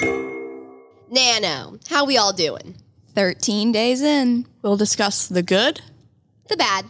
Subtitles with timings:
[0.00, 2.76] Nano, how we all doing?
[3.14, 4.46] 13 days in.
[4.62, 5.80] We'll discuss the good.
[6.48, 6.84] The bad.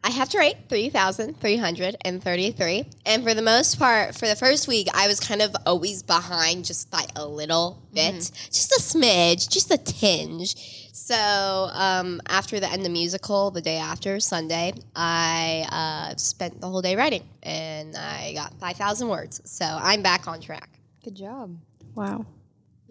[0.06, 2.86] I have to write 3,333.
[3.06, 6.66] And for the most part, for the first week, I was kind of always behind
[6.66, 10.90] just by a little bit, just a smidge, just a tinge.
[10.92, 16.68] So um, after the end of musical, the day after, Sunday, I uh, spent the
[16.70, 19.40] whole day writing and I got 5,000 words.
[19.46, 20.70] So I'm back on track.
[21.04, 21.58] Good job.
[21.96, 22.26] Wow.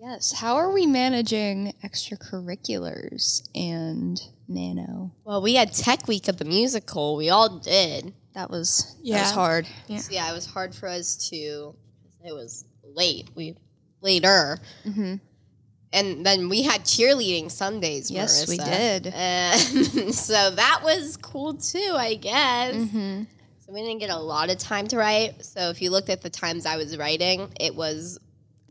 [0.02, 0.32] Yes.
[0.32, 5.12] How are we managing extracurriculars and Nano?
[5.24, 7.14] Well, we had Tech Week of the musical.
[7.14, 8.12] We all did.
[8.34, 9.22] That was that Yeah.
[9.22, 9.68] was hard.
[9.86, 11.76] So yeah, it was hard for us to.
[12.24, 13.28] It was late.
[13.36, 13.54] We
[14.00, 18.10] later, and then we had cheerleading Sundays.
[18.10, 19.06] Yes, we did.
[19.06, 22.74] And so that was cool too, I guess.
[22.74, 23.22] Mm-hmm.
[23.60, 25.44] So we didn't get a lot of time to write.
[25.44, 28.18] So if you looked at the times I was writing, it was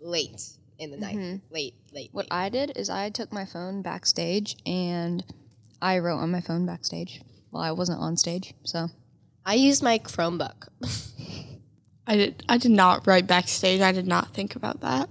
[0.01, 1.15] late in the night.
[1.15, 1.53] Mm-hmm.
[1.53, 2.09] Late, late.
[2.11, 2.33] What late.
[2.37, 5.23] I did is I took my phone backstage and
[5.81, 7.21] I wrote on my phone backstage.
[7.51, 8.87] Well, I wasn't on stage, so
[9.45, 10.67] I used my Chromebook.
[12.07, 13.81] I did I did not write backstage.
[13.81, 15.09] I did not think about that.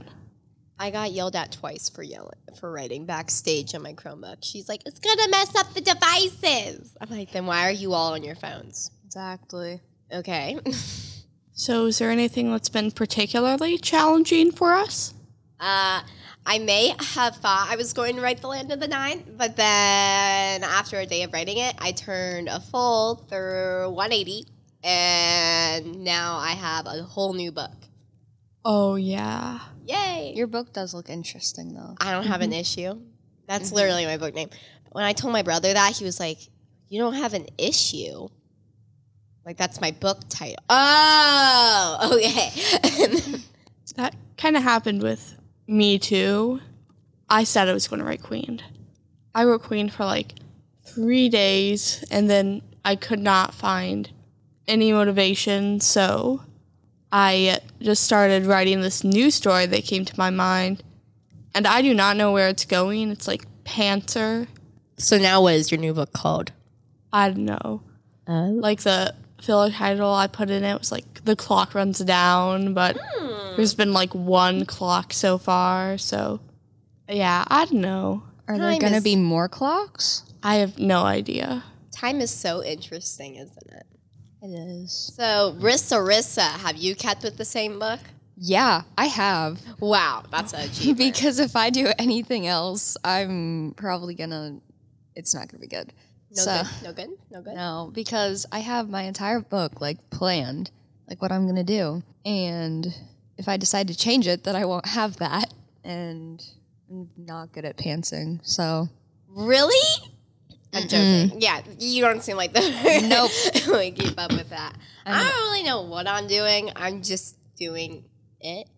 [0.78, 4.38] I got yelled at twice for yelling for writing backstage on my Chromebook.
[4.42, 8.14] She's like, "It's gonna mess up the devices." I'm like, "Then why are you all
[8.14, 9.80] on your phones?" exactly.
[10.12, 10.58] Okay.
[11.60, 15.12] So is there anything that's been particularly challenging for us?
[15.60, 16.00] Uh,
[16.46, 19.56] I may have thought I was going to write The Land of the Nine, but
[19.56, 24.46] then after a day of writing it, I turned a full through 180,
[24.82, 27.70] and now I have a whole new book.
[28.64, 29.60] Oh yeah.
[29.86, 30.32] Yay!
[30.34, 31.94] Your book does look interesting though.
[32.00, 33.00] I don't have an issue.
[33.46, 34.50] That's literally my book name.
[34.92, 36.38] When I told my brother that, he was like,
[36.88, 38.28] "You don't have an issue."
[39.46, 40.62] Like that's my book title.
[40.68, 42.50] Oh, okay.
[43.96, 45.39] That kind of happened with
[45.70, 46.60] me too.
[47.28, 48.60] I said I was going to write Queen.
[49.34, 50.34] I wrote Queen for like
[50.84, 54.10] three days and then I could not find
[54.66, 55.80] any motivation.
[55.80, 56.42] So
[57.12, 60.82] I just started writing this new story that came to my mind.
[61.54, 63.10] And I do not know where it's going.
[63.10, 64.48] It's like Pantser.
[64.96, 66.52] so now, what is your new book called?
[67.12, 67.82] I don't know.
[68.28, 68.46] Oh.
[68.46, 72.96] Like the filler title I put in it was like The Clock Runs Down, but
[73.00, 73.56] hmm.
[73.56, 75.98] there's been like one clock so far.
[75.98, 76.40] So
[77.08, 78.22] yeah, I don't know.
[78.48, 80.24] Are there going to be more clocks?
[80.42, 81.62] I have no idea.
[81.92, 83.86] Time is so interesting, isn't it?
[84.42, 85.12] It is.
[85.14, 88.00] So, Rissa, Rissa, have you kept with the same book?
[88.36, 89.60] Yeah, I have.
[89.80, 94.60] Wow, that's a because if I do anything else, I'm probably gonna.
[95.14, 95.92] It's not gonna be good.
[96.32, 97.54] No so, good, no good, no good.
[97.54, 100.70] No, because I have my entire book like planned,
[101.08, 102.86] like what I'm gonna do, and
[103.36, 105.52] if I decide to change it, then I won't have that,
[105.84, 106.42] and
[106.90, 108.40] I'm not good at pantsing.
[108.42, 108.88] So
[109.28, 110.08] Really?
[110.72, 111.40] I'm joking.
[111.40, 112.60] Yeah, you don't seem like the
[113.08, 113.76] Nope.
[113.76, 114.74] we keep up with that.
[115.04, 116.70] I don't really know what I'm doing.
[116.76, 118.04] I'm just doing
[118.40, 118.68] it.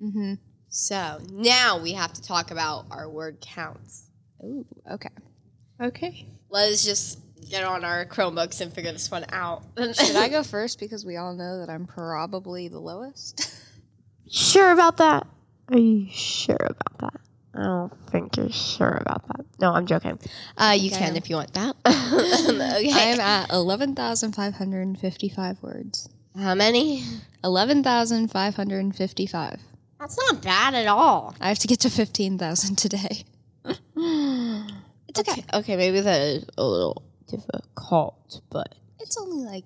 [0.00, 0.34] Mm-hmm.
[0.68, 4.10] So now we have to talk about our word counts.
[4.42, 5.08] Ooh, okay.
[5.80, 6.28] Okay.
[6.54, 7.18] Let's just
[7.50, 9.64] get on our Chromebooks and figure this one out.
[9.76, 13.52] Should I go first because we all know that I'm probably the lowest?
[14.30, 15.26] Sure about that?
[15.70, 17.20] Are you sure about that?
[17.56, 19.44] I don't think you're sure about that.
[19.60, 20.16] No, I'm joking.
[20.56, 20.98] Uh, you Okay.
[20.98, 21.74] can if you want that.
[21.86, 22.92] okay.
[23.12, 26.08] I'm at 11,555 words.
[26.38, 27.02] How many?
[27.42, 29.60] 11,555.
[29.98, 31.34] That's not bad at all.
[31.40, 33.24] I have to get to 15,000 today.
[35.16, 35.44] It's okay.
[35.54, 39.64] Okay, maybe that is a little difficult, but It's only like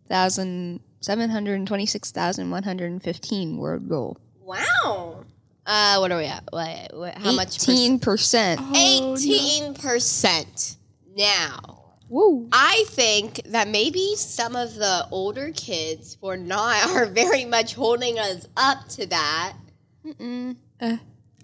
[0.08, 4.18] thousand seven hundred twenty-six thousand one hundred fifteen word goal.
[4.42, 5.24] Wow.
[5.66, 6.44] Uh, what are we at?
[6.52, 7.58] What, what, how much?
[7.70, 8.60] Eighteen percent.
[8.76, 10.78] Eighteen percent.
[11.16, 12.48] Now, Woo!
[12.52, 18.18] I think that maybe some of the older kids were not are very much holding
[18.20, 19.54] us up to that.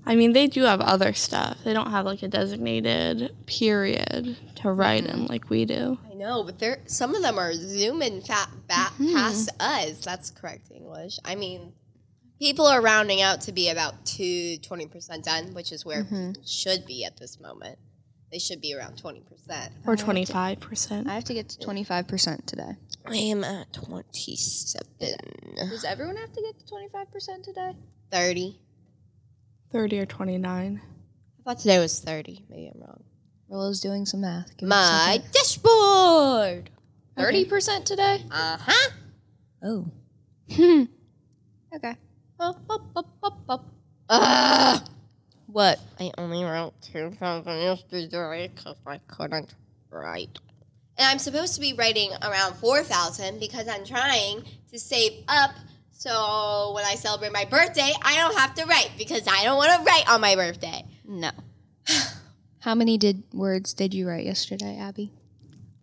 [0.05, 1.57] I mean, they do have other stuff.
[1.63, 5.25] They don't have like a designated period to write in mm-hmm.
[5.27, 5.99] like we do.
[6.09, 9.15] I know, but there some of them are zooming fat back mm-hmm.
[9.15, 10.03] past us.
[10.03, 11.19] That's correct English.
[11.23, 11.73] I mean,
[12.39, 16.29] people are rounding out to be about two, 20% done, which is where mm-hmm.
[16.29, 17.77] people should be at this moment.
[18.31, 19.23] They should be around 20%.
[19.85, 21.07] Or 25%.
[21.07, 22.77] I have to get to twenty-five percent today.
[23.05, 24.87] I am at 27.
[25.57, 27.73] Does everyone have to get to twenty-five percent today?
[28.09, 28.57] 30.
[29.71, 30.81] 30 or 29.
[30.81, 32.45] I thought today was 30.
[32.49, 33.03] Maybe I'm wrong.
[33.49, 34.55] Rolla's doing some math.
[34.57, 35.31] Give My second.
[35.33, 36.69] dashboard.
[37.17, 38.23] thirty percent today.
[38.31, 38.89] Uh huh.
[39.63, 39.85] Oh.
[40.51, 40.83] Hmm.
[41.73, 41.95] Okay.
[42.37, 43.65] Up, up, up, up, up.
[44.09, 44.81] Ugh.
[45.47, 45.79] What?
[46.01, 49.55] I only wrote 2,000 yesterday because I couldn't
[49.89, 50.37] write.
[50.97, 55.51] And I'm supposed to be writing around 4,000 because I'm trying to save up
[56.01, 59.71] so when I celebrate my birthday, I don't have to write because I don't want
[59.77, 60.83] to write on my birthday.
[61.07, 61.29] No.
[62.59, 65.11] How many did words did you write yesterday, Abby?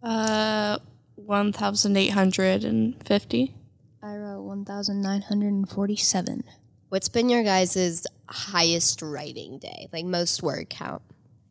[0.03, 0.79] Uh,
[1.15, 3.55] 1,850.
[4.03, 6.43] I wrote one thousand nine hundred and forty-seven.
[6.89, 9.89] What's been your guys' highest writing day?
[9.93, 11.03] Like most word count?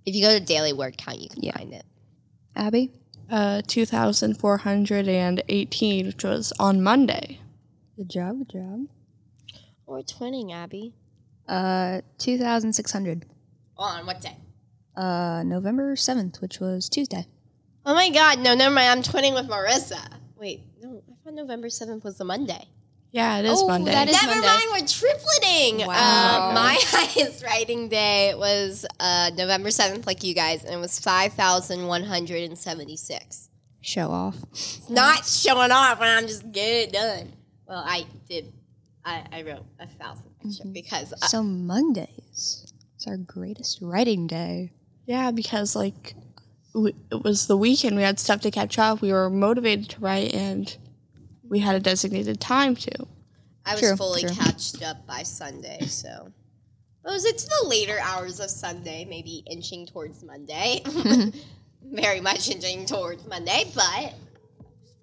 [0.06, 1.58] If you go to daily word count, you can Yeah.
[1.58, 1.86] find it.
[2.56, 2.92] Abby?
[3.30, 7.40] Uh, 2,418, which was on Monday.
[7.98, 8.88] Good job, good job.
[9.86, 10.94] Or twinning, Abby.
[11.48, 13.26] Uh, two thousand six hundred.
[13.78, 14.36] On what day?
[14.96, 17.26] Uh, November seventh, which was Tuesday.
[17.86, 18.90] Oh my god, no, never mind.
[19.00, 20.00] I'm twinning with Marissa.
[20.38, 22.68] Wait, no, I thought November 7th was the Monday.
[23.12, 23.90] Yeah, it is Oh, Monday.
[23.92, 24.48] that is- Never Monday.
[24.48, 25.88] mind, we're tripleting.
[25.88, 26.50] Wow.
[26.50, 31.00] Uh, my highest writing day was uh, November 7th, like you guys, and it was
[31.00, 33.50] 5,176.
[33.82, 34.36] Show off.
[34.90, 37.34] Not showing off when I'm just getting it done.
[37.68, 38.54] Well, I did.
[39.06, 42.66] I, I wrote a thousand extra because uh, So Mondays.
[42.96, 44.72] It's our greatest writing day.
[45.06, 46.16] yeah, because like
[46.74, 47.96] we, it was the weekend.
[47.96, 49.02] We had stuff to catch up.
[49.02, 50.76] We were motivated to write, and
[51.48, 53.08] we had a designated time to.
[53.66, 54.32] I was True, fully true.
[54.32, 56.32] catched up by Sunday, so.
[57.02, 60.82] What was it to the later hours of Sunday, maybe inching towards Monday?
[61.84, 64.14] Very much inching towards Monday, but.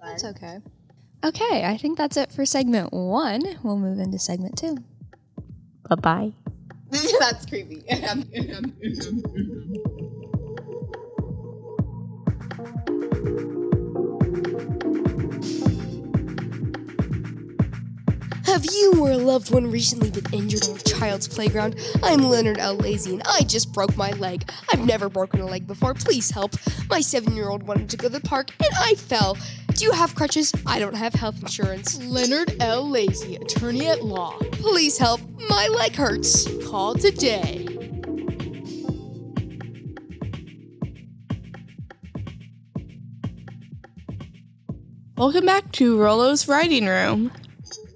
[0.00, 0.12] Fun.
[0.14, 0.58] It's okay.
[1.24, 3.42] Okay, I think that's it for segment one.
[3.62, 4.76] We'll move into segment two.
[5.88, 6.32] Bye bye.
[7.18, 7.82] That's creepy.
[18.44, 21.76] Have you or a loved one recently been injured on a child's playground?
[22.02, 22.76] I'm Leonard L.
[22.76, 24.48] Lazy and I just broke my leg.
[24.70, 25.94] I've never broken a leg before.
[25.94, 26.52] Please help.
[26.90, 29.38] My seven year old wanted to go to the park and I fell.
[29.74, 30.52] Do you have crutches?
[30.66, 32.00] I don't have health insurance.
[32.00, 32.88] Leonard L.
[32.88, 34.38] Lazy, attorney at law.
[34.52, 35.20] Please help.
[35.48, 36.46] My leg hurts.
[36.68, 37.66] Call today.
[45.16, 47.32] Welcome back to Rolo's writing room.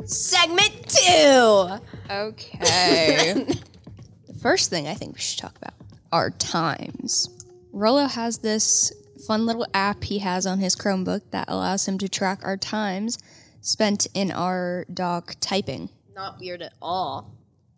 [0.04, 1.78] segment two.
[2.10, 3.44] Okay.
[4.26, 5.74] the first thing I think we should talk about
[6.10, 7.28] are times.
[7.72, 8.92] Rollo has this
[9.26, 13.18] fun little app he has on his Chromebook that allows him to track our times
[13.60, 15.90] spent in our dock typing.
[16.14, 17.32] Not weird at all.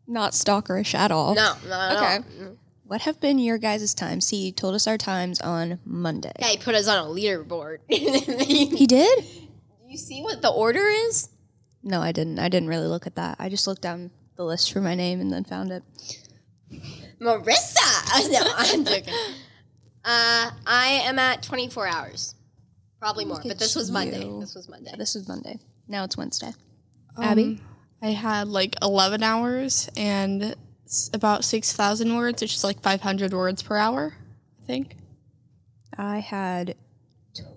[0.07, 1.35] Not stalkerish at all.
[1.35, 2.45] No, not at Okay.
[2.45, 2.57] all.
[2.85, 4.31] What have been your guys' times?
[4.31, 6.33] He told us our times on Monday.
[6.41, 7.79] Yeah, he put us on a leaderboard.
[7.89, 9.25] He did?
[9.89, 11.29] you see what the order is?
[11.83, 12.39] No, I didn't.
[12.39, 13.37] I didn't really look at that.
[13.39, 15.83] I just looked down the list for my name and then found it.
[17.21, 18.31] Marissa.
[18.33, 19.15] no, I'm joking.
[20.05, 22.35] Uh, I am at 24 hours.
[23.01, 24.25] Probably more, but this was Monday.
[24.25, 24.41] you.
[24.41, 24.93] This was Monday.
[24.99, 25.59] This was Monday.
[25.89, 26.53] Now it's Wednesday.
[27.17, 27.61] Um, Abby?
[28.03, 30.55] I had like 11 hours and
[30.87, 34.15] s- about 6,000 words, which is like 500 words per hour,
[34.63, 34.97] I think.
[35.97, 36.77] I had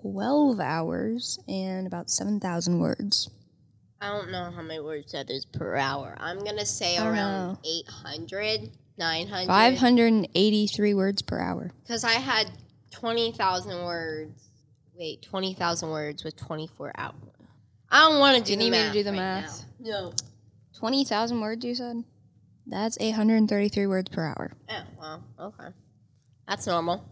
[0.02, 3.30] 12 hours and about 7,000 words.
[4.00, 6.14] I don't know how many words that is per hour.
[6.18, 7.58] I'm going to say don't around know.
[7.64, 9.46] 800, 900.
[9.46, 11.72] 583 words per hour.
[11.82, 12.50] Because I had
[12.92, 14.48] 20,000 words.
[14.96, 17.14] Wait, 20,000 words with 24 hours.
[17.90, 18.92] I don't want to do You the need me to math.
[18.92, 19.64] do the right math?
[19.80, 19.90] now.
[20.00, 20.12] No.
[20.78, 22.04] 20,000 words, you said?
[22.66, 24.52] That's 833 words per hour.
[24.70, 25.68] Oh, well, okay.
[26.48, 27.04] That's normal.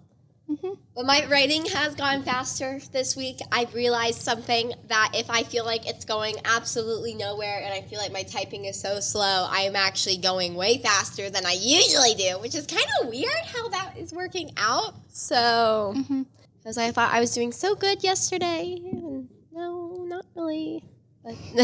[0.50, 0.70] Mm-hmm.
[0.94, 3.38] But my writing has gone faster this week.
[3.50, 7.98] I've realized something that if I feel like it's going absolutely nowhere and I feel
[7.98, 12.14] like my typing is so slow, I am actually going way faster than I usually
[12.14, 14.94] do, which is kind of weird how that is working out.
[15.08, 16.22] So, Mm-hmm.
[16.58, 20.84] because I thought I was doing so good yesterday, and no, not really.
[21.24, 21.36] But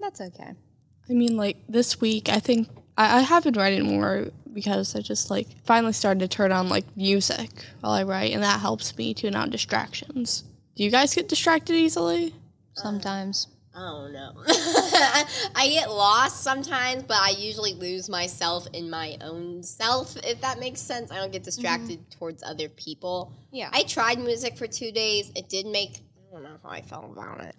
[0.00, 0.52] That's okay.
[1.08, 4.26] I mean, like this week, I think I, I have been writing more
[4.56, 8.42] because I just like finally started to turn on like music while I write, and
[8.42, 10.42] that helps me tune out distractions.
[10.74, 12.34] Do you guys get distracted easily?
[12.74, 13.48] Sometimes.
[13.74, 14.32] I don't know.
[15.54, 20.58] I get lost sometimes, but I usually lose myself in my own self, if that
[20.58, 21.12] makes sense.
[21.12, 22.18] I don't get distracted mm-hmm.
[22.18, 23.34] towards other people.
[23.52, 23.68] Yeah.
[23.74, 25.30] I tried music for two days.
[25.36, 27.54] It did make, I don't know how I felt about it.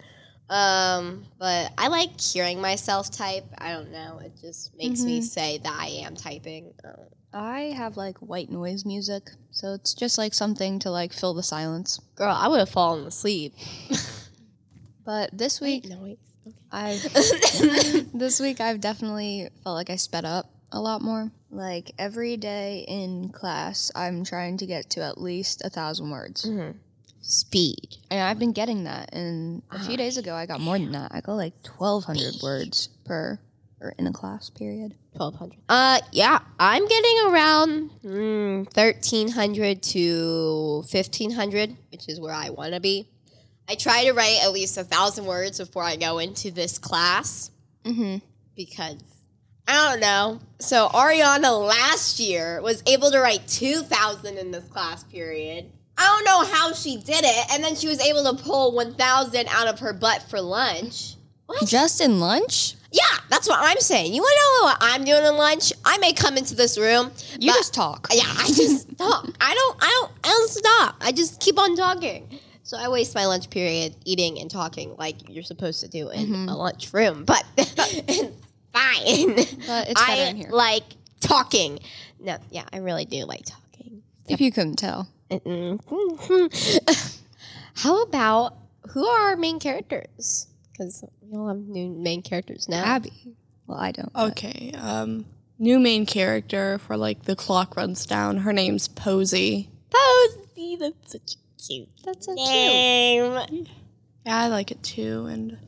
[0.50, 3.44] Um, but I like hearing myself type.
[3.58, 4.20] I don't know.
[4.24, 6.72] It just makes me say that I am typing.
[6.82, 7.02] Uh,
[7.32, 11.42] I have like white noise music, so it's just like something to like fill the
[11.42, 12.00] silence.
[12.14, 13.54] girl, I would have fallen asleep.
[15.08, 16.18] But this week, Noise.
[16.70, 17.02] I've
[18.12, 21.32] this week I've definitely felt like I sped up a lot more.
[21.50, 26.46] Like every day in class, I'm trying to get to at least a thousand words,
[27.28, 27.96] Speed.
[28.10, 29.10] and I've been getting that.
[29.12, 31.12] And a few days ago, I got more than that.
[31.14, 33.38] I got like twelve hundred words per
[33.80, 34.94] or in a class period.
[35.14, 35.58] Twelve hundred.
[35.68, 42.50] Uh, yeah, I'm getting around mm, thirteen hundred to fifteen hundred, which is where I
[42.50, 43.08] want to be.
[43.68, 47.50] I try to write at least a thousand words before I go into this class
[47.84, 48.16] Mm-hmm.
[48.56, 48.96] because
[49.66, 50.40] I don't know.
[50.60, 55.70] So Ariana last year was able to write two thousand in this class period.
[55.98, 58.94] I don't know how she did it, and then she was able to pull one
[58.94, 61.16] thousand out of her butt for lunch.
[61.46, 61.66] What?
[61.66, 64.14] Just in lunch, Yeah, that's what I'm saying.
[64.14, 65.72] You want to know what I'm doing in lunch?
[65.84, 67.10] I may come into this room.
[67.40, 68.08] you just talk.
[68.12, 69.28] Yeah, I just talk.
[69.40, 69.76] I don't.
[69.80, 70.12] I don't.
[70.24, 70.96] I don't stop.
[71.00, 72.28] I just keep on talking.
[72.62, 76.26] So I waste my lunch period eating and talking like you're supposed to do in
[76.26, 76.48] mm-hmm.
[76.50, 77.24] a lunch room.
[77.24, 78.36] But it's
[78.72, 79.36] fine.
[79.66, 80.50] But it's better I in here.
[80.50, 80.84] like
[81.20, 81.80] talking.
[82.20, 84.02] No, yeah, I really do like talking.
[84.28, 85.08] If you couldn't tell.
[87.74, 88.56] How about
[88.90, 90.46] who are our main characters?
[90.72, 92.84] Because we all have new main characters now.
[92.84, 93.12] Abby.
[93.66, 94.10] Well, I don't.
[94.16, 94.72] Okay.
[94.76, 95.26] Um,
[95.58, 98.38] new main character for like the clock runs down.
[98.38, 99.70] Her name's Posey.
[99.90, 102.36] Posey, that's such a cute That's cute.
[102.38, 103.66] name.
[104.24, 105.26] Yeah, I like it too.
[105.26, 105.58] And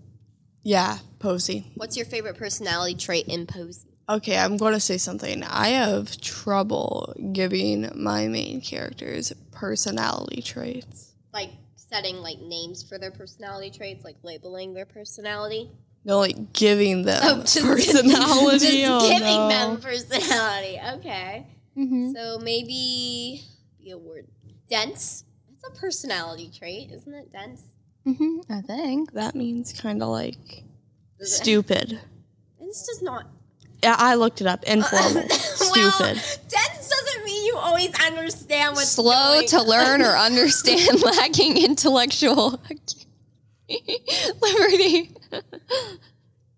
[0.63, 1.71] yeah, Posey.
[1.75, 3.89] What's your favorite personality trait in Posey?
[4.09, 5.45] Okay, I'm going to say something.
[5.45, 11.13] I have trouble giving my main characters personality traits.
[11.35, 15.71] Like setting like names for their personality traits, like labeling their personality.
[16.05, 18.83] No, like giving them Oh, just- personality.
[18.83, 19.49] Just oh, giving no.
[19.49, 20.81] them personality.
[20.95, 21.47] Okay.
[21.77, 22.15] Mhm.
[22.15, 23.43] So maybe
[23.79, 24.27] be a word.
[24.71, 25.25] Dense.
[25.63, 27.31] That's a personality trait, isn't it?
[27.33, 27.63] Dense.
[28.07, 29.13] Mhm, I think.
[29.13, 30.39] That means kind of like
[31.19, 32.01] Does it- stupid.
[32.59, 33.27] Dense does not.
[33.83, 34.63] Yeah, I looked it up.
[34.67, 35.15] Informal.
[35.15, 36.17] well, stupid.
[36.17, 36.70] dense doesn't mean
[37.51, 42.61] you always understand what's Slow going to learn or understand, lacking intellectual
[44.41, 45.11] liberty.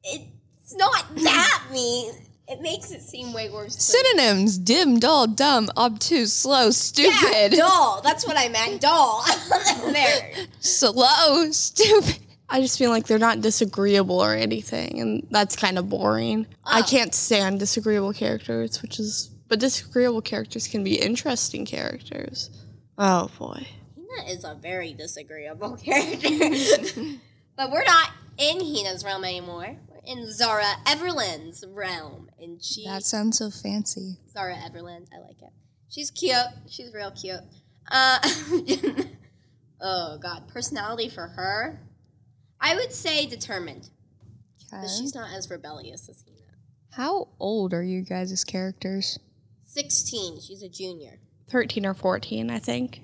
[0.04, 2.14] It's not that mean.
[2.48, 3.74] It makes it seem way worse.
[3.74, 7.12] than- Synonyms: dim, dull, dumb, obtuse, slow, stupid.
[7.12, 7.56] Yeah, stupid.
[7.56, 8.00] doll.
[8.02, 8.80] That's what I meant.
[8.80, 9.24] Doll.
[9.92, 10.32] there.
[10.60, 12.18] Slow, stupid.
[12.48, 16.46] I just feel like they're not disagreeable or anything, and that's kind of boring.
[16.64, 16.82] I oh.
[16.82, 22.48] can't stand disagreeable characters, which is but disagreeable characters can be interesting characters.
[22.96, 23.66] Oh boy.
[23.94, 26.30] Hina is a very disagreeable character.
[27.58, 29.76] but we're not in Hina's realm anymore.
[29.90, 32.30] We're in Zara Everland's realm.
[32.40, 34.16] And she That sounds so fancy.
[34.30, 35.52] Zara Everland, I like it.
[35.90, 36.34] She's cute.
[36.70, 37.40] She's real cute.
[37.90, 38.20] Uh
[39.82, 41.78] Oh god, personality for her.
[42.58, 43.90] I would say determined.
[44.70, 46.56] But she's not as rebellious as Hina.
[46.92, 49.18] How old are you guys' characters?
[49.74, 50.40] 16.
[50.40, 51.18] She's a junior.
[51.50, 53.00] 13 or 14, I think.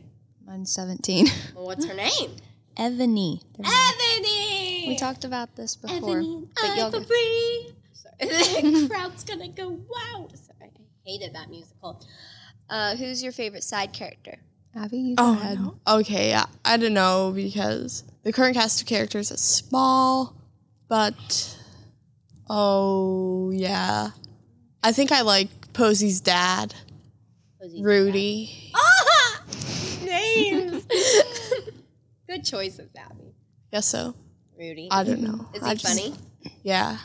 [0.46, 1.26] Mine's 17.
[1.54, 2.36] Well, what's her name?
[2.76, 3.40] Ebony.
[3.56, 4.84] There's Ebony.
[4.88, 5.96] We talked about this before.
[6.18, 7.74] Ebony and but y'all- Ivory.
[7.92, 8.70] Sorry.
[8.82, 10.28] the crowd's gonna go wow.
[10.34, 12.00] Sorry, I hated that musical.
[12.70, 14.38] Uh, who's your favorite side character?
[14.76, 15.58] Abby, you go Oh, ahead.
[15.58, 15.78] no.
[15.88, 16.28] okay.
[16.28, 20.36] Yeah, I don't know because the current cast of characters is small,
[20.88, 21.56] but
[22.48, 24.10] oh yeah,
[24.82, 26.74] I think I like Posey's dad,
[27.62, 28.72] Posey's Rudy.
[28.74, 29.42] Ah!
[30.04, 30.84] Names.
[32.28, 33.32] Good choices, Abby.
[33.72, 34.14] Guess so.
[34.58, 34.88] Rudy.
[34.90, 35.48] I don't know.
[35.54, 36.14] Is I he just- funny?
[36.64, 36.98] Yeah.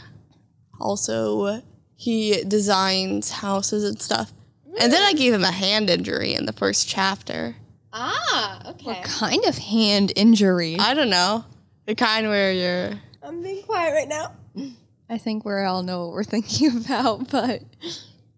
[0.81, 1.61] Also,
[1.95, 4.33] he designs houses and stuff.
[4.79, 7.55] And then I gave him a hand injury in the first chapter.
[7.93, 8.85] Ah, okay.
[8.85, 10.77] What kind of hand injury?
[10.79, 11.45] I don't know.
[11.85, 12.99] The kind where you're.
[13.21, 14.31] I'm being quiet right now.
[15.11, 17.61] I think we all know what we're thinking about, but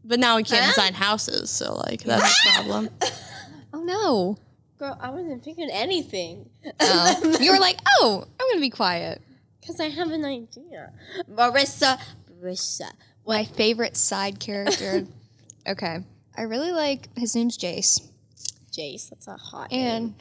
[0.07, 0.69] But now we can't Huh?
[0.71, 2.89] design houses, so like that's a problem.
[3.73, 4.37] oh no.
[4.77, 6.49] Girl, I wasn't thinking anything.
[6.79, 7.37] Oh.
[7.41, 9.21] you were like, oh, I'm gonna be quiet.
[9.59, 10.91] Because I have an idea.
[11.31, 11.99] Marissa.
[12.31, 12.91] Marissa.
[13.25, 15.07] My favorite side character.
[15.67, 15.99] okay,
[16.37, 18.07] I really like his name's Jace,
[18.71, 19.09] Jace.
[19.09, 19.87] That's a hot name.
[19.87, 20.13] and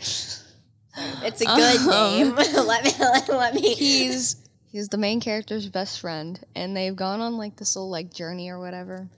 [1.25, 2.17] It's a good oh.
[2.17, 2.35] name.
[2.67, 3.75] let me let, let me.
[3.75, 4.37] he's
[4.73, 8.49] he's the main character's best friend, and they've gone on like this little like journey
[8.49, 9.09] or whatever.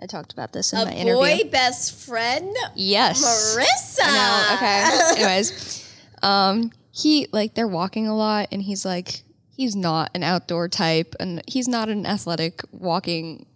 [0.00, 1.44] I talked about this in a my boy interview.
[1.44, 2.54] Boy best friend.
[2.76, 3.22] Yes.
[3.22, 4.04] Marissa.
[4.04, 4.54] I know.
[4.56, 5.22] Okay.
[5.22, 10.68] Anyways, um, he like they're walking a lot, and he's like he's not an outdoor
[10.68, 13.46] type, and he's not an athletic walking.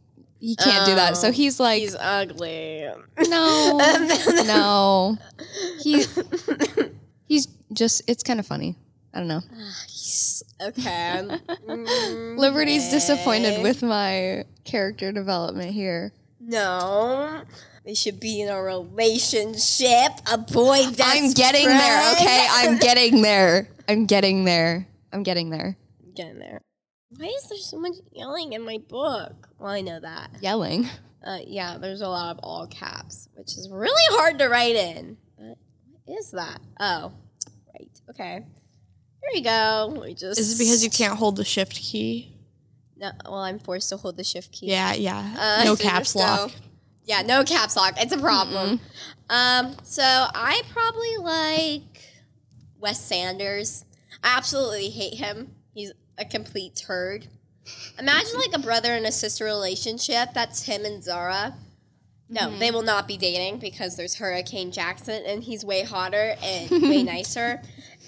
[0.40, 1.16] He can't do that.
[1.16, 2.88] So he's like, He's ugly.
[3.28, 3.78] no,
[4.44, 5.18] no.
[5.80, 6.04] He
[7.28, 8.02] he's just.
[8.08, 8.76] It's kind of funny.
[9.14, 9.42] I don't know.
[10.60, 11.22] okay.
[11.68, 16.12] Mm, Liberty's disappointed with my character development here.
[16.44, 17.42] No.
[17.84, 20.12] They should be in a relationship.
[20.30, 22.12] A boy best I'm getting there.
[22.14, 23.68] Okay, I'm getting there.
[23.88, 24.86] I'm getting there.
[25.12, 25.76] I'm getting there.
[26.02, 26.60] I'm getting there.
[27.16, 29.48] Why is there so much yelling in my book?
[29.58, 30.30] Well, I know that.
[30.40, 30.88] Yelling.
[31.24, 35.16] Uh, yeah, there's a lot of all caps, which is really hard to write in.
[35.36, 35.58] What
[36.18, 36.60] is that?
[36.80, 37.12] Oh,
[37.74, 38.00] right.
[38.10, 38.34] Okay.
[38.34, 40.00] Here we go.
[40.02, 40.40] Me just.
[40.40, 42.36] Is it because you can't hold the shift key?
[43.02, 43.10] No.
[43.24, 44.68] Well, I'm forced to hold the shift key.
[44.68, 45.34] Yeah, yeah.
[45.36, 46.52] Uh, no caps go- lock.
[47.04, 47.94] Yeah, no caps lock.
[47.98, 48.78] It's a problem.
[49.28, 52.04] Um, so I probably like
[52.78, 53.84] Wes Sanders.
[54.22, 55.56] I absolutely hate him.
[55.74, 57.26] He's a complete turd.
[57.98, 60.28] Imagine like a brother and a sister relationship.
[60.32, 61.54] That's him and Zara.
[62.28, 66.70] No, they will not be dating because there's Hurricane Jackson and he's way hotter and
[66.82, 67.60] way nicer.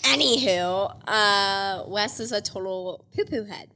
[0.02, 3.70] Anywho, uh, Wes is a total poo poo head.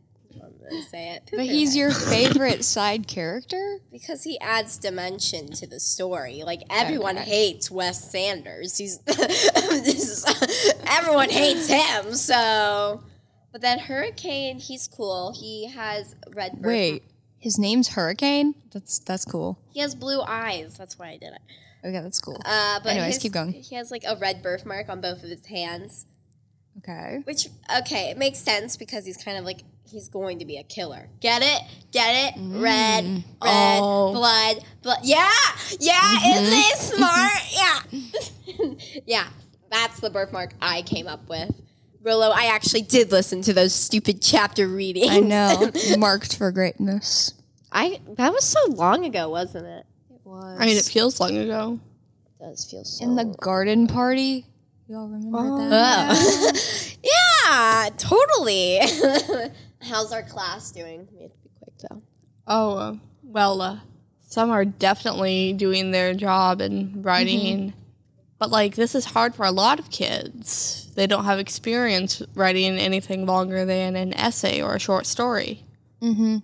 [0.90, 1.30] Say it.
[1.32, 3.78] But he's your favorite side character?
[3.90, 6.42] Because he adds dimension to the story.
[6.44, 8.76] Like everyone hates Wes Sanders.
[8.78, 12.14] He's this is- everyone hates him.
[12.14, 13.02] So,
[13.52, 15.32] but then Hurricane, he's cool.
[15.38, 16.52] He has red.
[16.60, 17.02] birth- Wait,
[17.38, 18.54] his name's Hurricane?
[18.72, 19.58] That's that's cool.
[19.72, 20.76] he has blue eyes.
[20.76, 21.40] That's why I did it.
[21.84, 22.40] Okay, that's cool.
[22.44, 23.52] Uh, but Anyways, his- keep going.
[23.52, 26.06] He has like a red birthmark on both of his hands,
[26.78, 27.20] Okay.
[27.24, 27.48] which
[27.80, 31.08] okay, it makes sense because he's kind of like he's going to be a killer.
[31.20, 31.62] Get it?
[31.92, 32.40] Get it?
[32.40, 32.62] Mm.
[32.62, 34.12] Red, red, Oh.
[34.12, 34.98] blood, blood.
[35.02, 35.28] Yeah,
[35.80, 35.94] yeah.
[36.00, 36.42] Mm-hmm.
[36.44, 36.78] Isn't it
[38.56, 38.74] smart?
[38.92, 39.28] Yeah, yeah.
[39.70, 41.50] That's the birthmark I came up with.
[42.02, 45.10] Rillo, I actually did listen to those stupid chapter readings.
[45.10, 45.70] I know.
[45.98, 47.34] Marked for greatness.
[47.70, 49.84] I that was so long ago, wasn't it?
[50.10, 50.56] It was.
[50.58, 51.78] I mean, it feels long ago.
[52.40, 53.04] It does feel so.
[53.04, 54.46] in the garden party.
[54.88, 56.16] Y'all remember that?
[56.16, 56.88] Oh.
[57.02, 58.78] yeah, totally.
[59.80, 61.08] How's our class doing?
[61.12, 62.02] We have to be quick though.
[62.46, 63.78] Oh, uh, well, uh,
[64.26, 67.72] some are definitely doing their job and writing.
[68.38, 70.90] But, like, this is hard for a lot of kids.
[70.94, 75.64] They don't have experience writing anything longer than an essay or a short story.
[76.00, 76.36] Mm-hmm.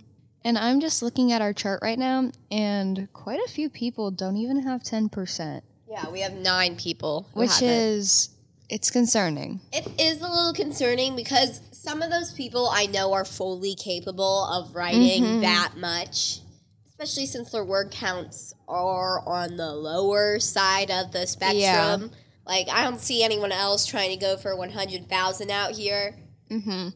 [0.45, 4.37] And I'm just looking at our chart right now, and quite a few people don't
[4.37, 7.69] even have 10%, Yeah, we have nine people, which have it.
[7.69, 8.31] is,
[8.69, 9.61] it's concerning.
[9.73, 14.45] It is a little concerning because some of those people I know are fully capable
[14.47, 15.41] of writing Mhm.
[15.43, 16.41] that much,
[16.89, 21.59] especially since their word counts are on the lower side of the spectrum.
[21.61, 22.09] Yeah.
[22.47, 26.17] Like, I don't see anyone else trying to go for 100,000 out here.
[26.51, 26.89] Mm-hmm.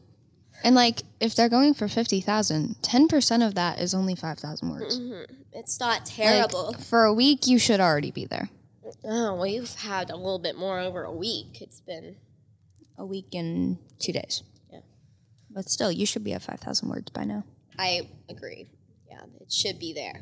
[0.63, 4.39] And like, if they're going for fifty thousand, ten percent of that is only five
[4.39, 4.99] thousand words.
[5.53, 6.73] It's not Like, terrible.
[6.73, 8.49] for a week, you should already be there.
[9.05, 11.61] oh, well, you've had a little bit more over a week.
[11.61, 12.15] It's been.
[12.97, 14.43] A week and two days.
[15.49, 17.43] But still, you should be at five thousand words by now.
[17.77, 18.67] I agree.
[19.09, 20.21] Yeah, it should be there.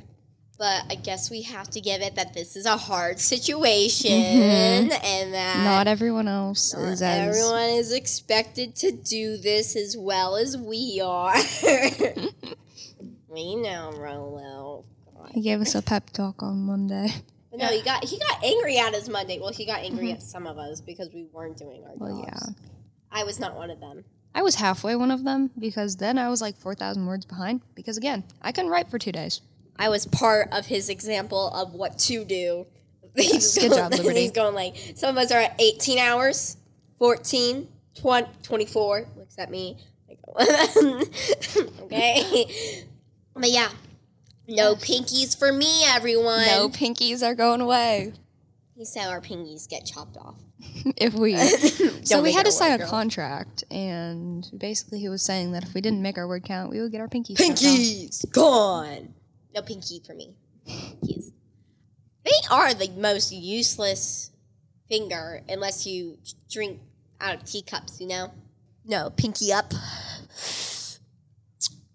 [0.58, 4.92] But I guess we have to give it that this is a hard situation mm-hmm.
[4.92, 7.38] and that Not everyone else not is as.
[7.38, 11.36] everyone is expected to do this as well as we are.
[13.28, 14.86] we know, Rolo.
[15.32, 17.10] He gave us a pep talk on Monday.
[17.52, 19.40] But no, he got he got angry at us Monday.
[19.40, 20.16] Well, he got angry mm-hmm.
[20.16, 22.56] at some of us because we weren't doing our Well, jobs.
[22.56, 22.68] yeah.
[23.12, 24.04] I was not one of them.
[24.38, 27.62] I was halfway one of them because then I was like 4,000 words behind.
[27.74, 29.42] Because again, I couldn't write for two days.
[29.80, 32.68] I was part of his example of what to do.
[33.16, 34.20] He's good going- job, Liberty.
[34.22, 36.58] He's going like, some of us are at 18 hours,
[37.00, 39.08] 14, 20, 24.
[39.18, 39.78] Looks at me.
[40.08, 40.20] Like,
[41.82, 42.86] okay.
[43.34, 43.70] But yeah,
[44.48, 46.46] no pinkies for me, everyone.
[46.46, 48.14] No pinkies are going away.
[48.76, 50.36] He said our pinkies get chopped off.
[50.98, 51.38] if we.
[52.08, 55.82] So we had to sign a contract, and basically he was saying that if we
[55.82, 57.36] didn't make our word count, we would get our pinkies.
[57.36, 59.14] Pinkies gone.
[59.54, 60.34] No pinky for me.
[60.66, 61.32] Pinkies.
[62.24, 64.32] They are the most useless
[64.88, 66.18] finger unless you
[66.50, 66.80] drink
[67.20, 68.32] out of teacups, you know?
[68.86, 69.74] No, pinky up.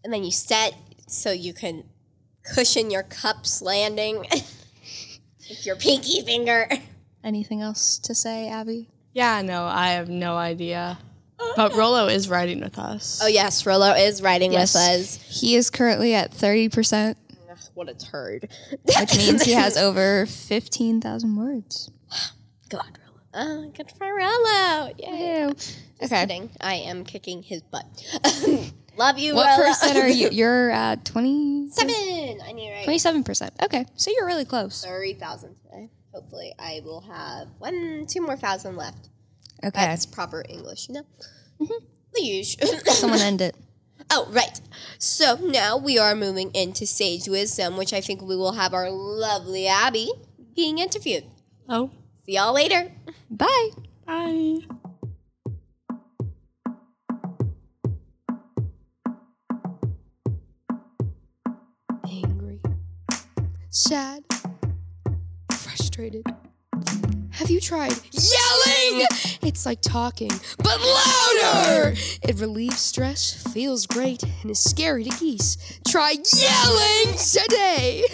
[0.05, 0.75] And then you set
[1.07, 1.85] so you can
[2.43, 4.19] cushion your cups landing
[5.49, 6.69] with your pinky finger.
[7.25, 8.89] Anything else to say, Abby?
[9.13, 10.99] Yeah, no, I have no idea.
[11.57, 13.21] But Rolo is riding with us.
[13.23, 14.75] Oh yes, Rolo is riding Yes.
[14.75, 15.15] with us.
[15.41, 17.17] He is currently at 30%,
[17.51, 18.49] Ugh, what a turd.
[18.99, 21.91] which means he has over 15,000 words.
[22.69, 23.21] God, Rolo.
[23.35, 24.93] Oh, good for Rolo.
[24.99, 25.43] Yay.
[25.49, 25.55] Ew.
[25.55, 26.23] Just Okay.
[26.23, 26.51] kidding.
[26.61, 27.87] I am kicking his butt.
[28.99, 29.71] Love you, What Rolo.
[29.71, 30.29] percent are you?
[30.33, 31.69] You're at 20?
[31.71, 31.95] Seven.
[32.45, 32.87] I need right.
[32.87, 33.63] 27%.
[33.63, 34.85] Okay, so you're really close.
[34.85, 35.89] Thirty thousand today.
[36.13, 39.09] Hopefully, I will have one, two more thousand left.
[39.65, 41.07] Okay, That's proper English, you know.
[41.61, 41.85] Mm-hmm.
[42.15, 42.67] The usual.
[42.91, 43.57] someone end it.
[44.11, 44.61] oh, right.
[44.99, 48.91] So now we are moving into sage wisdom, which I think we will have our
[48.91, 50.11] lovely Abby
[50.55, 51.25] being interviewed.
[51.69, 51.91] Oh,
[52.25, 52.93] See y'all later.
[53.31, 53.71] Bye.
[54.07, 54.59] bye.
[62.09, 62.61] angry,
[63.71, 64.23] sad,
[66.03, 66.27] frustrated.
[67.31, 69.07] Have you tried yelling?
[69.43, 71.95] It's like talking, but louder!
[72.23, 75.57] It relieves stress, feels great, and is scary to geese.
[75.87, 78.05] Try yelling today!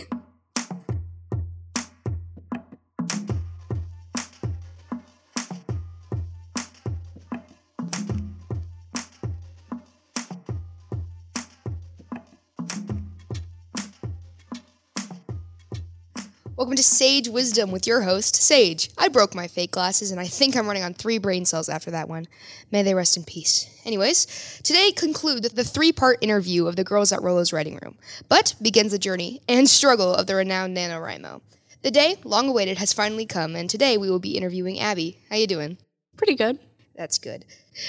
[16.69, 18.91] Welcome to Sage Wisdom with your host, Sage.
[18.99, 21.91] I broke my fake glasses and I think I'm running on three brain cells after
[21.93, 22.27] that one.
[22.71, 23.71] May they rest in peace.
[23.87, 27.97] Anyways, today concludes the three part interview of the girls at Rolo's writing room,
[28.29, 31.41] but begins the journey and struggle of the renowned NaNoWriMo.
[31.81, 35.21] The day, long awaited, has finally come, and today we will be interviewing Abby.
[35.31, 35.79] How you doing?
[36.19, 36.59] Pretty good.
[36.95, 37.47] That's good.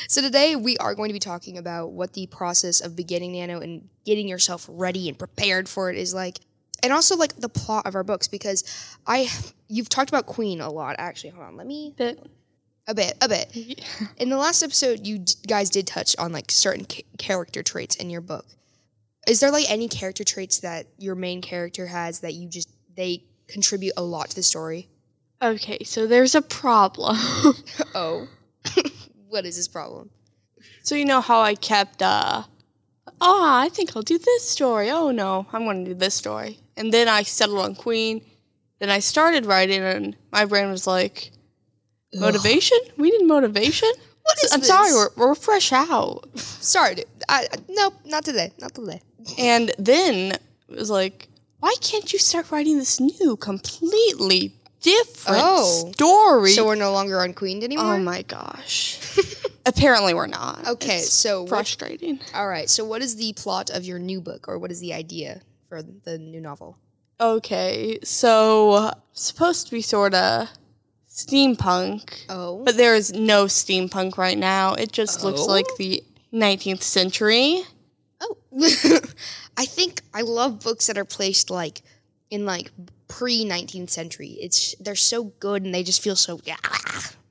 [0.08, 3.60] So today we are going to be talking about what the process of beginning Nano
[3.60, 6.40] and getting yourself ready and prepared for it is like.
[6.84, 8.64] And also like the plot of our books because
[9.06, 9.30] I
[9.68, 11.32] you've talked about Queen a lot actually.
[11.32, 12.26] Hold on, let me Bit.
[12.88, 13.56] a bit, a bit.
[14.18, 17.96] In the last episode you d- guys did touch on like certain ca- character traits
[17.96, 18.46] in your book.
[19.28, 23.24] Is there like any character traits that your main character has that you just they
[23.48, 24.90] contribute a lot to the story?
[25.42, 27.18] Okay, so there's a problem.
[27.96, 28.28] Oh.
[29.30, 30.10] what is this problem?
[30.84, 32.44] so you know how I kept uh
[33.22, 34.90] oh, I think I'll do this story.
[34.90, 36.60] Oh no, I'm going to do this story.
[36.80, 38.22] And then I settled on Queen.
[38.80, 41.32] Then I started writing and my brain was like
[42.14, 42.78] motivation?
[42.98, 43.90] We need motivation?
[44.22, 44.68] What is I'm this?
[44.70, 46.28] sorry, we're, we're fresh out.
[46.38, 47.06] Sorry, dude.
[47.28, 48.52] I, I nope, not today.
[48.60, 49.02] Not today.
[49.40, 51.28] And then it was like,
[51.62, 55.90] why can't you start writing this new, completely different Oh.
[55.94, 56.52] story?
[56.52, 57.94] So we're no longer on Queen oh anymore.
[57.96, 59.00] oh my gosh.
[59.66, 60.68] Apparently we're not.
[60.68, 62.20] okay, It's so what, frustrating.
[62.36, 62.70] all right.
[62.70, 65.82] So what is the plot of your new book, or what is the idea for
[65.82, 66.78] the new novel?
[67.22, 70.50] Okay, so supposed to be sort of
[71.10, 74.74] steampunk, Oh, but there is no steampunk right now.
[74.74, 75.46] It just looks Oh?
[75.46, 76.04] like the
[76.34, 77.64] 19th century.
[78.22, 78.38] Oh,
[79.58, 81.82] I think I love books that are placed like
[82.30, 82.72] in like
[83.08, 84.38] pre 19th century.
[84.40, 86.58] It's they're so good and they just feel so yeah.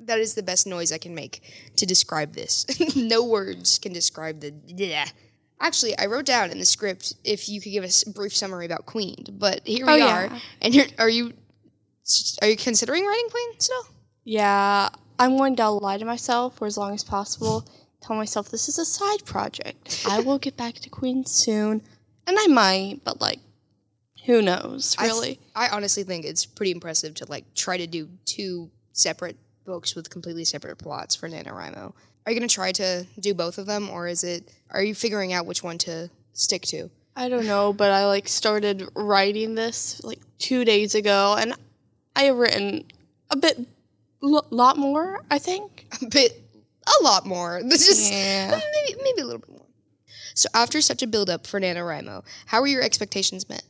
[0.00, 1.42] That is the best noise I can make
[1.76, 2.64] to describe this.
[2.96, 5.06] no words can describe the yeah.
[5.60, 8.64] Actually, I wrote down in the script if you could give us a brief summary
[8.66, 10.26] about Queen, but here we Oh, are.
[10.26, 10.38] yeah.
[10.62, 11.32] And you're, are you
[12.40, 13.86] are you considering writing Queen still?
[14.24, 17.68] Yeah, I'm going to lie to myself for as long as possible.
[18.00, 20.04] Tell myself this is a side project.
[20.08, 21.82] I will get back to Queen soon,
[22.26, 23.40] and I might, but like,
[24.26, 24.94] who knows?
[24.98, 25.40] I th- Really?
[25.56, 30.08] I, honestly think it's pretty impressive to like try to do two separate books with
[30.10, 31.92] completely separate plots for NaNoWriMo.
[32.28, 34.46] Are you gonna try to do both of them, or is it?
[34.70, 36.90] Are you figuring out which one to stick to?
[37.16, 41.54] I don't know, but I like started writing this like two days ago, and
[42.14, 42.84] I have written
[43.30, 43.58] a bit,
[44.22, 45.24] l- lot more.
[45.30, 45.86] I think.
[46.02, 46.38] A bit,
[47.00, 47.62] a lot more.
[47.64, 48.50] This is Yeah.
[48.74, 49.64] maybe maybe a little bit more.
[50.34, 53.62] So after such a build up for NaNoWriMo, how were your expectations met?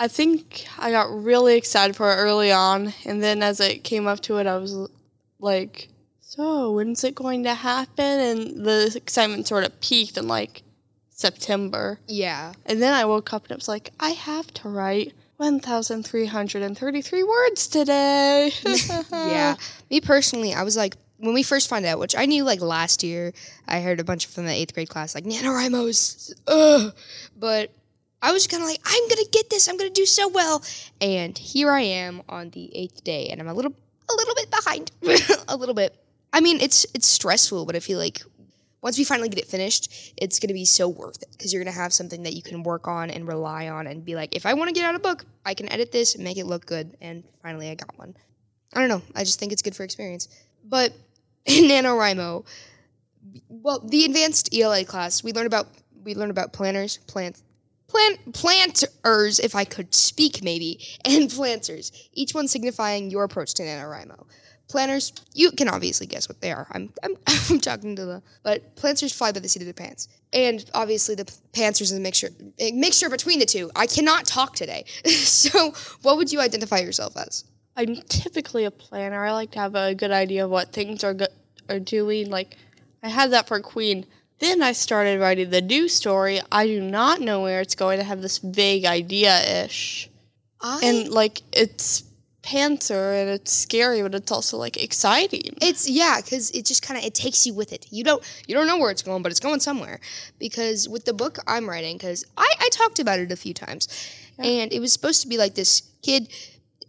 [0.00, 4.08] I think I got really excited for it early on, and then as it came
[4.08, 4.90] up to it, I was
[5.38, 5.90] like,
[6.30, 10.62] "So when's it going to happen?" And the excitement sort of peaked in like
[11.10, 15.12] September, Yeah, and then I woke up and it was like, "I have to write
[15.38, 18.52] 1,333 words today."
[19.12, 19.56] yeah.
[19.90, 23.02] Me personally, I was like, when we first found out, which I knew like last
[23.02, 23.32] year,
[23.66, 26.94] I heard a bunch from the eighth grade class, like NaNoWriMo's, ugh.
[27.36, 27.70] But
[28.22, 29.68] I was kind of like, I'm gonna get this.
[29.68, 30.62] I'm gonna do so well.
[31.00, 33.74] And here I am on the eighth day, and I'm a little,
[34.10, 34.92] a little bit behind,
[35.48, 35.94] a little bit.
[36.32, 38.22] I mean, it's it's stressful, but I feel like
[38.82, 41.76] once we finally get it finished, it's gonna be so worth it because you're gonna
[41.76, 44.54] have something that you can work on and rely on, and be like, if I
[44.54, 46.96] want to get out a book, I can edit this and make it look good.
[47.00, 48.16] And finally, I got one.
[48.74, 49.02] I don't know.
[49.14, 50.28] I just think it's good for experience.
[50.64, 50.92] But
[51.44, 52.44] in NaNoWriMo,
[53.48, 55.66] well, the advanced ELA class, we learn about
[56.02, 57.42] we learn about planners, plants,
[57.86, 61.92] plant planters, if I could speak maybe, and planters.
[62.12, 64.26] Each one signifying your approach to NaNoWriMo.
[64.70, 66.68] Planners, you can obviously guess what they are.
[66.70, 67.16] I'm I'm,
[67.50, 70.08] I'm talking to the but planters fly by the seat of their pants.
[70.32, 72.28] And obviously the pantsers is a mixture
[72.60, 73.72] a mixture between the two.
[73.74, 74.84] I cannot talk today.
[75.06, 77.44] so what would you identify yourself as?
[77.76, 79.24] I'm typically a planner.
[79.24, 81.34] I like to have a good idea of what things are go-
[81.68, 82.30] are doing.
[82.30, 82.56] Like
[83.02, 84.06] I had that for Queen.
[84.38, 86.40] Then I started writing the new story.
[86.52, 87.98] I do not know where it's going.
[87.98, 90.08] I have this vague idea ish,
[90.60, 92.04] I and like it's
[92.42, 95.56] pantser and it's scary, but it's also like exciting.
[95.60, 97.86] It's yeah, because it just kind of it takes you with it.
[97.90, 100.00] You don't you don't know where it's going, but it's going somewhere.
[100.38, 103.88] Because with the book I'm writing, because I I talked about it a few times,
[104.38, 106.28] and it was supposed to be like this kid,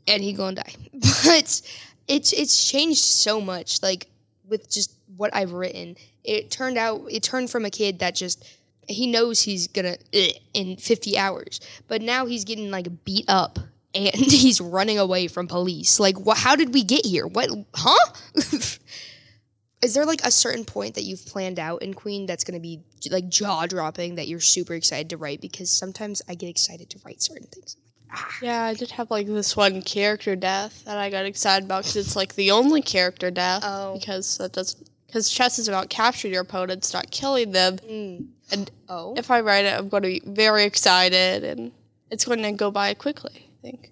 [0.08, 1.62] and he gonna die, but
[2.08, 3.82] it's it's changed so much.
[3.82, 4.08] Like
[4.48, 8.44] with just what I've written, it turned out it turned from a kid that just
[8.88, 13.60] he knows he's gonna eh, in 50 hours, but now he's getting like beat up
[13.94, 16.00] and he's running away from police.
[16.00, 17.28] Like, wh- how did we get here?
[17.28, 18.14] What, huh?
[19.82, 22.82] Is there like a certain point that you've planned out in Queen that's gonna be
[23.10, 25.42] like jaw dropping that you're super excited to write?
[25.42, 27.78] Because sometimes I get excited to write certain things.
[28.14, 28.30] Ah.
[28.44, 31.96] Yeah, I did have like this one character death that I got excited about because
[31.96, 33.64] it's like the only character death.
[33.66, 33.94] Oh.
[33.98, 34.88] Because that doesn't.
[35.08, 37.78] Because chess is about capturing your opponents, not killing them.
[37.78, 38.28] Mm.
[38.52, 41.72] And Oh, if I write it, I'm going to be very excited and
[42.10, 43.92] it's going to go by quickly, think.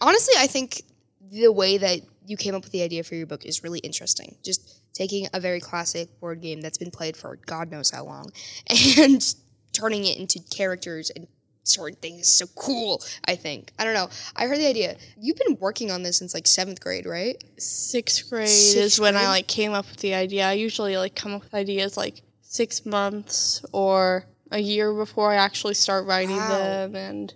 [0.00, 0.82] honestly, I think
[1.30, 4.36] the way that you came up with the idea for your book is really interesting.
[4.44, 8.30] Just taking a very classic board game that's been played for God knows how long
[8.98, 9.34] and
[9.72, 11.26] turning it into characters and
[11.64, 13.02] certain things is so cool.
[13.26, 13.70] I think.
[13.78, 14.08] I don't know.
[14.36, 14.96] I heard the idea.
[15.18, 17.42] You've been working on this since like seventh grade, right?
[17.58, 19.24] Sixth grade Sixth is when grade?
[19.24, 20.46] I like came up with the idea.
[20.48, 25.36] I usually like come up with ideas like six months or a year before I
[25.36, 26.58] actually start writing Wow.
[26.58, 27.32] them and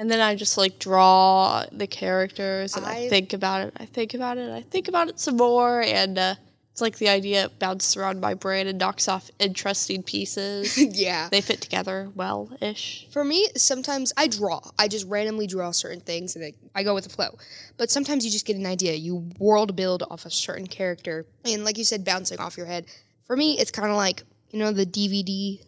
[0.00, 3.74] and then I just like draw the characters and I, I- think about it.
[3.76, 4.50] I think about it.
[4.50, 6.34] I think about it some more and uh,
[6.72, 10.78] it's like the idea bounces around my brain and knocks off interesting pieces.
[10.98, 11.28] yeah.
[11.30, 13.08] they fit together well ish.
[13.10, 14.62] For me, sometimes I draw.
[14.78, 17.36] I just randomly draw certain things and I, I go with the flow.
[17.76, 18.94] But sometimes you just get an idea.
[18.94, 21.26] You world build off a certain character.
[21.44, 22.86] And like you said, bouncing off your head.
[23.26, 25.60] For me, it's kind of like, you know, the DVD,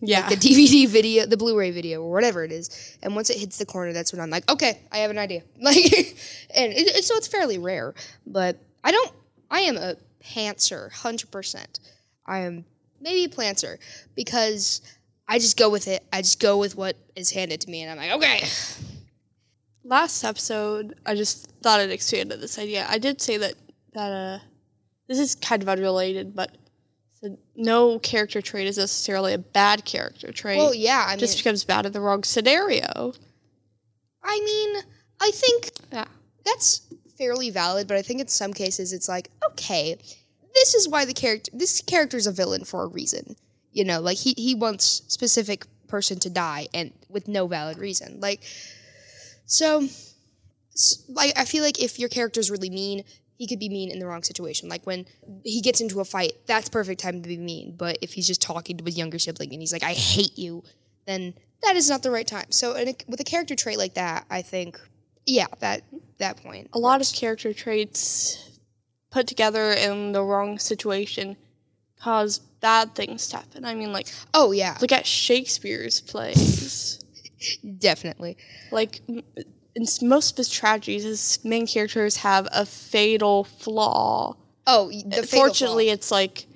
[0.00, 0.28] Yeah.
[0.28, 2.98] the DVD video, the Blu ray video, or whatever it is.
[3.02, 5.42] And once it hits the corner, that's when I'm like, okay, I have an idea.
[5.60, 5.76] Like,
[6.54, 7.94] and it, it- so it's fairly rare.
[8.26, 9.12] But I don't,
[9.50, 11.80] I am a pantser, 100%.
[12.26, 12.64] I am
[13.00, 13.78] maybe a plantser
[14.14, 14.80] because
[15.28, 16.04] I just go with it.
[16.12, 18.46] I just go with what is handed to me, and I'm like, okay.
[19.84, 22.86] last episode, I just thought I'd expand on this idea.
[22.88, 23.54] I did say that
[23.94, 24.38] that uh,
[25.08, 26.50] this is kind of unrelated, but
[27.20, 30.58] So no character trait is necessarily a bad character trait.
[30.58, 33.14] Well, yeah, I mean, just becomes bad in the wrong scenario.
[34.22, 34.82] I mean,
[35.20, 36.06] I think Yeah.
[36.44, 36.82] that's
[37.16, 39.96] fairly valid, but I think in some cases it's like, okay,
[40.54, 43.36] this is why the character this character's a villain for a reason.
[43.72, 48.20] You know, like he he wants specific person to die and with no valid reason.
[48.20, 48.42] Like
[49.46, 49.88] so
[51.08, 53.04] like I feel like if your character's really mean,
[53.36, 54.68] he could be mean in the wrong situation.
[54.68, 55.06] Like when
[55.44, 57.74] he gets into a fight, that's perfect time to be mean.
[57.76, 60.62] But if he's just talking to his younger sibling and he's like, "I hate you,"
[61.06, 62.46] then that is not the right time.
[62.50, 64.80] So in a, with a character trait like that, I think,
[65.26, 65.82] yeah, that
[66.18, 66.68] that point.
[66.72, 68.58] A lot of character traits
[69.10, 71.36] put together in the wrong situation
[72.00, 73.64] cause bad things to happen.
[73.64, 77.00] I mean, like, Oh yeah, look at Shakespeare's plays.
[77.78, 78.36] definitely.
[78.70, 79.00] like,
[79.76, 84.34] in most of his tragedies, his main characters have a fatal flaw.
[84.66, 86.46] Oh, the fatal Fortunately, it's like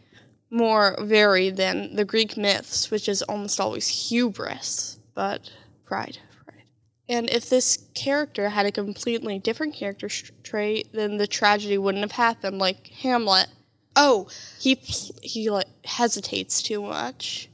[0.51, 5.53] more varied than the Greek myths, which is almost always hubris, but
[5.85, 6.19] pride.
[6.45, 6.65] Pride.
[7.11, 10.09] And if this character had a completely different character
[10.43, 12.59] trait, then the tragedy wouldn't have happened.
[12.59, 13.49] Like Hamlet.
[13.95, 14.29] Oh,
[14.59, 14.77] he
[15.23, 17.51] he like hesitates too much.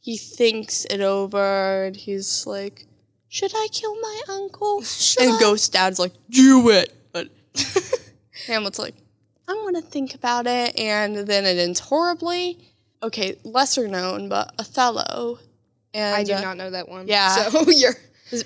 [0.00, 2.86] He thinks it over, and he's like,
[3.28, 4.82] "Should I kill my uncle?"
[5.20, 7.28] and Ghost Dad's like, "Do it," but
[8.46, 8.94] Hamlet's like,
[9.46, 12.58] "I'm gonna think about it," and then it ends horribly.
[13.02, 15.38] Okay, lesser known, but Othello.
[15.94, 17.06] And I do uh, not know that one.
[17.08, 17.48] yeah.
[17.48, 17.94] So you're.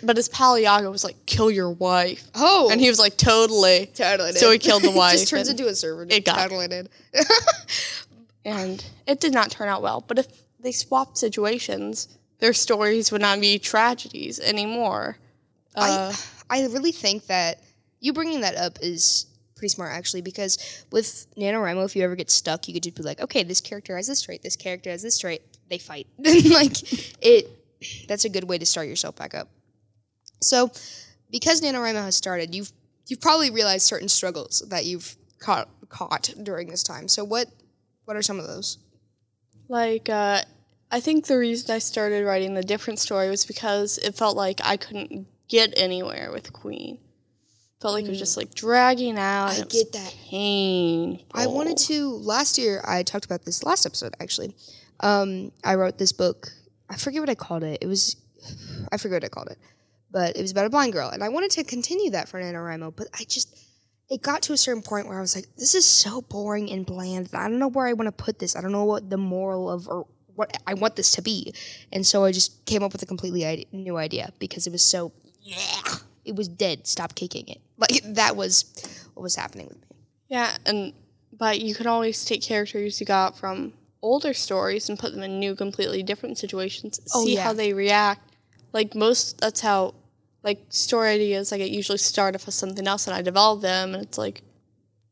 [0.02, 3.86] but his pal Iago was like, "Kill your wife," Oh, and he was like, "Totally."
[3.94, 4.32] totally.
[4.32, 5.12] So he killed the wife.
[5.12, 6.06] Just turns into a server.
[6.08, 6.88] it got- totally did.
[8.44, 10.04] and it did not turn out well.
[10.06, 10.26] But if
[10.60, 12.08] they swapped situations,
[12.42, 15.16] their stories would not be tragedies anymore.
[15.76, 16.12] Uh,
[16.50, 17.60] I I really think that
[18.00, 22.32] you bringing that up is pretty smart actually because with NaNoWriMo, if you ever get
[22.32, 25.04] stuck, you could just be like, okay, this character has this trait, this character has
[25.04, 26.08] this trait, they fight.
[26.18, 26.82] like
[27.24, 27.48] it
[28.08, 29.48] that's a good way to start yourself back up.
[30.40, 30.72] So
[31.30, 32.72] because NaNoWriMo has started, you've
[33.06, 37.06] you've probably realized certain struggles that you've caught caught during this time.
[37.06, 37.46] So what
[38.04, 38.78] what are some of those?
[39.68, 40.42] like, uh,
[40.92, 44.60] I think the reason I started writing the different story was because it felt like
[44.62, 46.98] I couldn't get anywhere with Queen.
[47.80, 49.46] Felt like it was just like dragging out.
[49.46, 50.14] I and it was get that.
[50.28, 51.24] pain.
[51.32, 52.84] I wanted to last year.
[52.86, 54.54] I talked about this last episode actually.
[55.00, 56.52] Um, I wrote this book.
[56.90, 57.78] I forget what I called it.
[57.80, 58.16] It was,
[58.92, 59.58] I forget what I called it,
[60.10, 62.94] but it was about a blind girl, and I wanted to continue that for NaNoWriMo,
[62.94, 63.58] but I just,
[64.10, 66.84] it got to a certain point where I was like, this is so boring and
[66.84, 67.30] bland.
[67.32, 68.54] I don't know where I want to put this.
[68.54, 70.06] I don't know what the moral of or
[70.42, 71.54] what I want this to be,
[71.92, 74.82] and so I just came up with a completely ide- new idea because it was
[74.82, 75.82] so, yeah,
[76.24, 76.86] it was dead.
[76.86, 77.60] Stop kicking it.
[77.82, 78.54] Like that was
[79.14, 79.96] what was happening with me.
[80.28, 80.92] Yeah, and
[81.36, 85.40] but you could always take characters you got from older stories and put them in
[85.40, 87.00] new, completely different situations.
[87.12, 87.42] Oh, see yeah.
[87.42, 88.22] how they react.
[88.72, 89.94] Like most, that's how
[90.44, 91.50] like story ideas.
[91.50, 94.42] Like I usually start off with something else and I develop them, and it's like,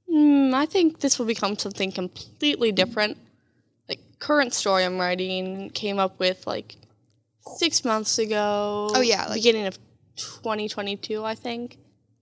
[0.09, 3.17] hmm, I think this will become something completely different.
[4.21, 6.77] Current story I'm writing came up with like
[7.57, 8.91] six months ago.
[8.95, 9.79] Oh, yeah, like- beginning of
[10.17, 11.79] 2022, I think.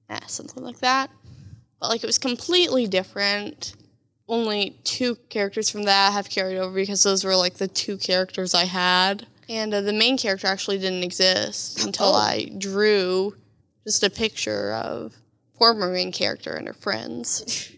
[0.08, 1.11] Yeah, something like that
[1.80, 3.74] but like it was completely different.
[4.28, 8.54] Only two characters from that have carried over because those were like the two characters
[8.54, 12.14] I had, and uh, the main character actually didn't exist until Oh.
[12.14, 13.37] I drew
[13.84, 15.14] just a picture of
[15.58, 17.72] former main character and her friends.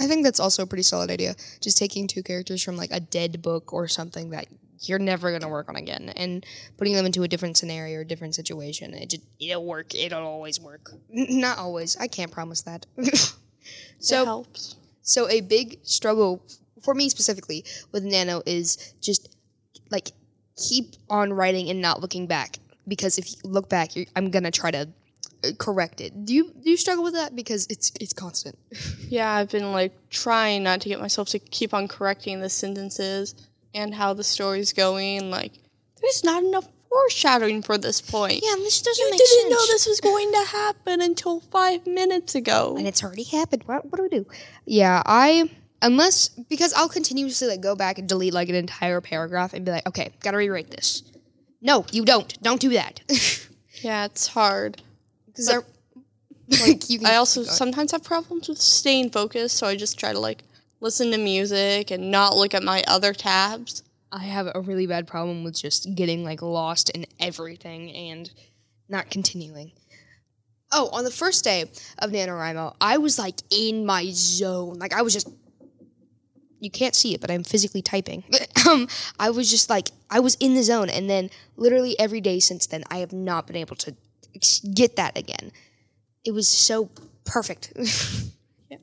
[0.00, 1.34] I think that's also a pretty solid idea.
[1.60, 4.46] Just taking two characters from like a dead book or something that
[4.80, 8.34] you're never gonna work on again, and putting them into a different scenario or different
[8.34, 8.94] situation.
[8.94, 9.94] It just it'll work.
[9.94, 10.92] It'll always work.
[11.12, 11.96] N- not always.
[11.96, 12.86] I can't promise that.
[13.98, 14.76] So it helps.
[15.02, 16.42] so a big struggle
[16.82, 19.36] for me specifically with Nano is just
[19.90, 20.12] like
[20.56, 24.52] keep on writing and not looking back because if you look back, you're, I'm gonna
[24.52, 24.88] try to
[25.58, 26.24] correct it.
[26.24, 28.58] Do you do you struggle with that because it's it's constant?
[29.08, 33.34] Yeah, I've been like trying not to get myself to keep on correcting the sentences
[33.74, 35.30] and how the story's going.
[35.30, 35.52] Like,
[36.00, 38.40] there's not enough foreshadowing for this point.
[38.44, 39.50] Yeah, this doesn't You make didn't sense.
[39.50, 42.76] know this was going to happen until five minutes ago.
[42.76, 43.62] and it's already happened.
[43.66, 44.26] What, what do we do?
[44.66, 45.50] Yeah, I
[45.80, 49.70] unless because I'll continuously like go back and delete like an entire paragraph and be
[49.70, 51.02] like, okay, gotta rewrite this.
[51.62, 52.40] No, you don't.
[52.42, 53.00] Don't do that.
[53.80, 54.82] Yeah, it's hard.
[55.38, 55.46] Because
[56.48, 56.98] they're like you.
[57.00, 60.42] Can I also sometimes have problems with staying focused, so I just try to like
[60.80, 63.82] listen to music and not look at my other tabs.
[64.10, 68.30] I have a really bad problem with just getting like lost in everything and
[68.88, 69.72] not continuing.
[70.72, 71.62] Oh, on the first day
[71.98, 74.78] of NaNoWriMo, I was like in my zone.
[74.78, 75.28] Like I was just
[76.60, 78.24] you can't see it, but I'm physically typing.
[78.68, 80.90] um, I was just like, I was in the zone.
[80.90, 83.94] And then literally every day since then, I have not been able to
[84.74, 85.52] get that again.
[86.24, 86.90] It was so
[87.24, 87.72] perfect.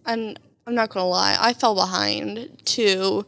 [0.08, 3.26] And I'm not gonna lie, I fell behind too.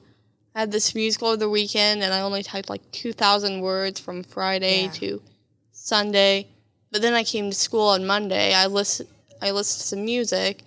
[0.55, 4.23] I had this musical over the weekend, and I only typed like 2,000 words from
[4.23, 4.91] Friday Yeah.
[4.91, 5.21] to
[5.71, 6.47] Sunday.
[6.91, 8.53] But then I came to school on Monday.
[8.55, 9.09] I listened.
[9.39, 10.63] I listened to some music.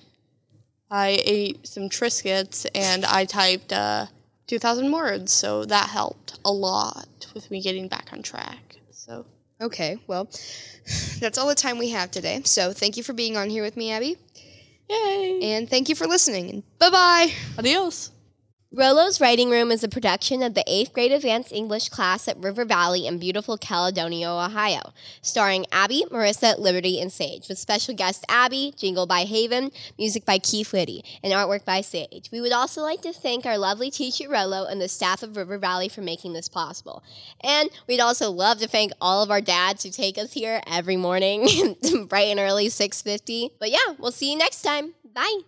[0.91, 4.07] I ate some Triscuits, and I typed uh,
[4.47, 5.33] 2,000 words.
[5.33, 8.77] So that helped a lot with me getting back on track.
[8.93, 9.27] So
[9.61, 10.25] okay, well,
[11.21, 12.43] that's all the time we have today.
[12.45, 14.17] So thank you for being on here with me, Abby.
[14.89, 15.41] yay!
[15.43, 16.51] And thank you for listening.
[16.51, 17.33] And bye bye.
[17.59, 18.11] Adios.
[18.73, 22.64] Rolo's Writing Room is a production of the 8th grade advanced English class at River
[22.64, 24.93] Valley in beautiful Caledonia, Ohio,
[25.23, 30.39] starring Abby, Marissa, Liberty, and Sage, with special guest Abby, jingle by Haven, music by
[30.39, 32.31] Keith Liddy, and artwork by Sage.
[32.31, 35.59] We would also like to thank our lovely teacher Rolo and the staff of River
[35.59, 37.03] Valley for making this possible.
[37.41, 40.97] And we'd also love to thank all of our dads who take us here every
[40.97, 41.75] morning,
[42.09, 43.51] bright and early, 6.50.
[43.59, 44.95] But yeah, we'll see you next time.
[45.12, 45.41] Bye.